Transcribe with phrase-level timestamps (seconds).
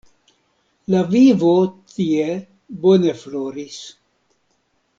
[0.93, 1.51] La vivo
[1.93, 2.25] tie
[2.87, 3.79] bone floris.